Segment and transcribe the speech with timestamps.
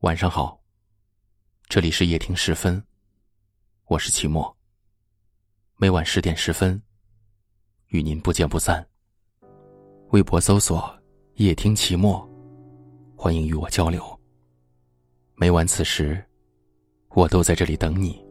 [0.00, 0.58] 晚上好，
[1.68, 2.82] 这里是夜听十分，
[3.84, 4.56] 我是齐墨。
[5.76, 6.80] 每晚十点十分，
[7.88, 8.88] 与您不见不散。
[10.12, 10.90] 微博搜索
[11.36, 12.26] “夜听齐墨”，
[13.14, 14.02] 欢迎与我交流。
[15.34, 16.24] 每晚此时，
[17.10, 18.24] 我都在这里等你。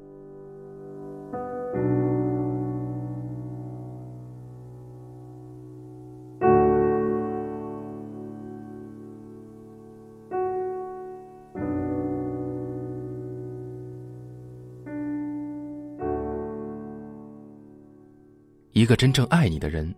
[18.79, 19.93] 一个真正爱你的人，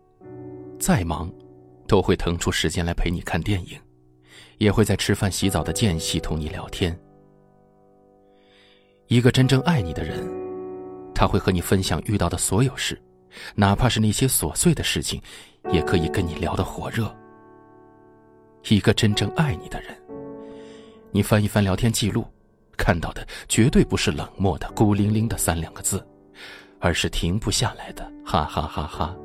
[0.79, 1.31] 再忙，
[1.87, 3.79] 都会腾出时间来陪你看电影，
[4.57, 6.99] 也会在吃饭、洗澡的间隙同你聊天。
[9.05, 10.27] 一个真正爱你的人，
[11.13, 12.99] 他会和你分享遇到的所有事，
[13.53, 15.21] 哪怕是那些琐碎的事情，
[15.71, 17.15] 也可以跟你聊得火热。
[18.67, 19.95] 一个真正爱你的人，
[21.11, 22.25] 你翻一翻聊天记录，
[22.75, 26.03] 看到的绝对不是冷漠的、孤零零的三两个字。
[26.81, 29.15] 而是停不下来的哈哈哈哈，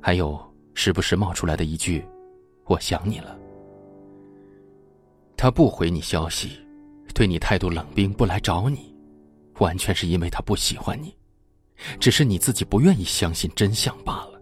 [0.00, 0.40] 还有
[0.72, 2.04] 时不时冒出来的一句
[2.64, 3.38] “我想你了”。
[5.36, 6.58] 他不回你消息，
[7.14, 8.96] 对你态度冷冰，不来找你，
[9.58, 11.14] 完全是因为他不喜欢你，
[12.00, 14.40] 只是你自己不愿意相信真相罢了。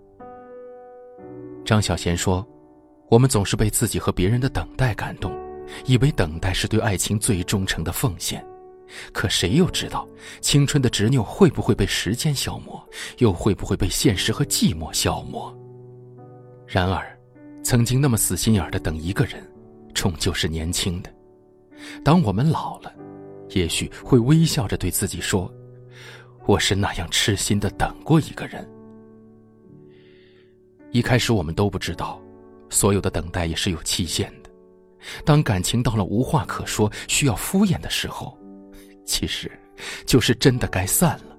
[1.64, 2.46] 张小娴说
[3.10, 5.32] ：“我们总是被自己和别人的等待感动，
[5.86, 8.44] 以为等待是对爱情最忠诚的奉献。”
[9.12, 10.06] 可谁又知道，
[10.40, 12.82] 青春的执拗会不会被时间消磨，
[13.18, 15.56] 又会不会被现实和寂寞消磨？
[16.66, 17.18] 然而，
[17.62, 19.42] 曾经那么死心眼的等一个人，
[19.94, 21.12] 终究是年轻的。
[22.04, 22.92] 当我们老了，
[23.50, 25.52] 也许会微笑着对自己说
[26.46, 28.68] ：“我是那样痴心的等过一个人。”
[30.92, 32.20] 一开始我们都不知道，
[32.68, 34.50] 所有的等待也是有期限的。
[35.24, 38.38] 当感情到了无话可说、需要敷衍的时候。
[39.04, 39.50] 其实，
[40.06, 41.36] 就是真的该散了。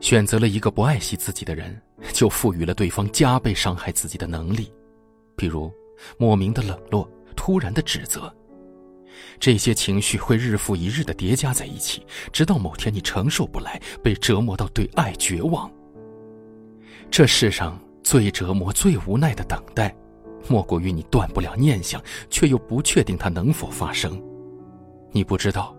[0.00, 1.80] 选择了一个不爱惜自己的人，
[2.12, 4.72] 就赋予了对方加倍伤害自己的能力，
[5.36, 5.72] 比如
[6.18, 8.34] 莫名的冷落、突然的指责，
[9.38, 15.70] 这些情绪会日复一日的叠加在一起，直到某天你承受不来，被折磨到对爱绝望。
[17.10, 19.94] 这世上最折磨、最无奈的等待，
[20.48, 24.20] 莫过于你断不了念想，却又不确定它能否发生。
[25.12, 25.76] 你不知道。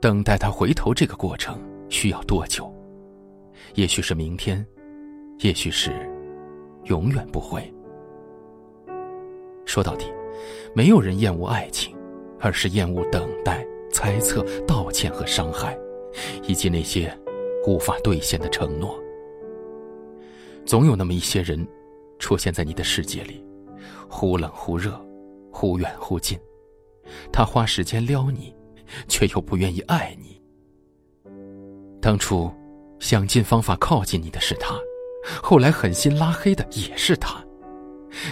[0.00, 2.72] 等待他回头这个过程需要多久？
[3.74, 4.64] 也许是明天，
[5.40, 5.90] 也许是
[6.84, 7.72] 永远不会。
[9.66, 10.06] 说到底，
[10.74, 11.96] 没有人厌恶爱情，
[12.38, 15.76] 而是厌恶等待、猜测、道歉和伤害，
[16.44, 17.12] 以及那些
[17.66, 18.98] 无法兑现的承诺。
[20.64, 21.66] 总有那么一些人，
[22.18, 23.44] 出现在你的世界里，
[24.08, 24.98] 忽冷忽热，
[25.50, 26.38] 忽远忽近。
[27.32, 28.54] 他花时间撩你。
[29.08, 30.40] 却又不愿意爱你。
[32.00, 32.50] 当初
[33.00, 34.74] 想尽方法靠近你的是他，
[35.42, 37.44] 后来狠心拉黑的也是他。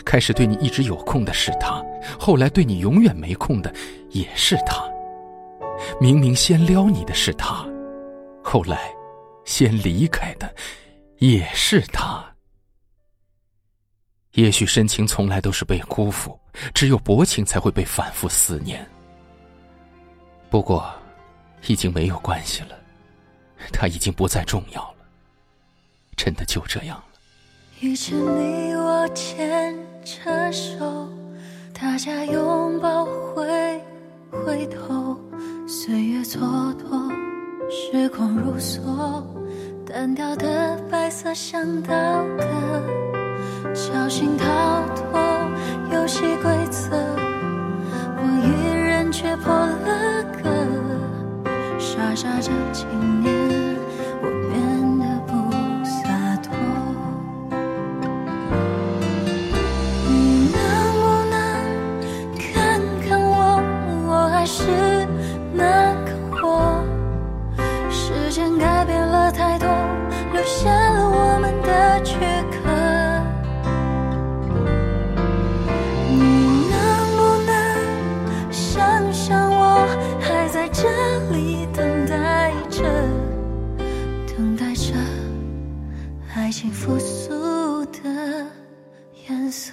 [0.05, 1.85] 开始对你一直有空的是他，
[2.19, 3.73] 后来对你永远没空的
[4.11, 4.83] 也是他。
[6.01, 7.69] 明明先撩你的是他，
[8.43, 8.91] 后来
[9.45, 10.53] 先离开的
[11.19, 12.25] 也是他。
[14.33, 16.39] 也许深情从来都是被辜负，
[16.73, 18.87] 只有薄情才会被反复思念。
[20.49, 20.89] 不过，
[21.67, 22.79] 已经没有关系了，
[23.73, 24.95] 他已经不再重要了，
[26.17, 27.05] 真的就这样了。
[27.81, 31.09] 遇见你，我牵着手，
[31.79, 33.83] 大家拥抱，回
[34.31, 35.21] 回头，
[35.69, 36.39] 岁月蹉
[36.77, 37.11] 跎，
[37.71, 38.81] 时光如梭，
[39.85, 41.93] 单调的白色像刀
[42.39, 42.45] 割，
[43.75, 44.47] 侥幸逃
[44.95, 45.21] 脱
[45.93, 47.26] 游戏规则，
[52.17, 53.36] 傻傻这几年，
[89.47, 89.73] 颜色。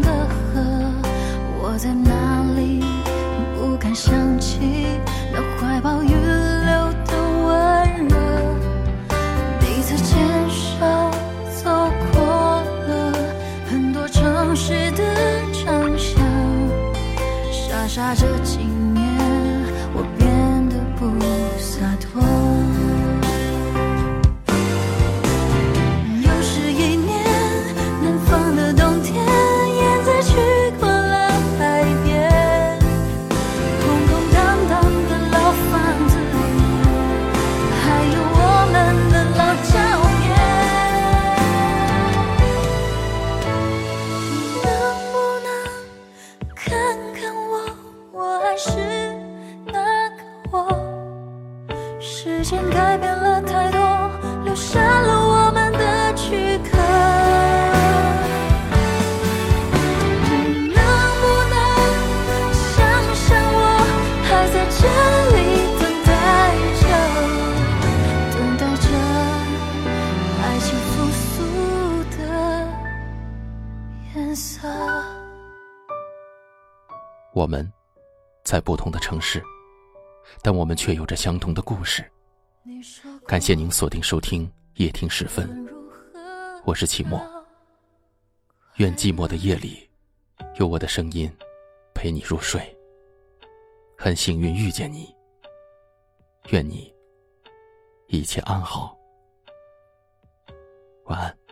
[0.00, 0.60] 的河。
[1.60, 2.10] 我在哪
[2.56, 2.84] 里？
[3.56, 4.58] 不敢想起
[5.32, 7.12] 那怀抱预留的
[7.46, 8.14] 温热。
[9.60, 10.12] 彼此牵
[10.48, 10.60] 手
[11.62, 11.64] 走
[12.12, 12.16] 过
[12.86, 13.12] 了
[13.68, 15.02] 很多城市的
[15.52, 16.22] 长巷，
[17.50, 18.26] 傻傻着
[53.04, 53.78] 变了太多，
[54.44, 56.70] 留下了我们的躯壳。
[60.24, 60.80] 你能
[61.20, 61.22] 不
[61.52, 61.54] 能
[62.54, 62.72] 想
[63.14, 63.56] 想我，
[64.24, 64.80] 还在这
[65.36, 65.36] 里
[65.78, 66.08] 等待
[66.80, 66.82] 着，
[68.32, 68.88] 等待着
[70.40, 71.28] 爱情复苏
[72.16, 72.18] 的
[74.14, 74.66] 颜色。
[77.34, 77.70] 我们
[78.44, 79.42] 在不同的城市，
[80.40, 82.02] 但我们却有着相同的故事。
[83.26, 85.68] 感谢您锁定收听夜听时分，
[86.64, 87.20] 我是齐墨。
[88.76, 89.86] 愿寂寞的夜里，
[90.54, 91.30] 有我的声音
[91.94, 92.74] 陪你入睡。
[93.98, 95.14] 很幸运遇见你，
[96.52, 96.90] 愿你
[98.06, 98.96] 一切安好。
[101.04, 101.43] 晚安。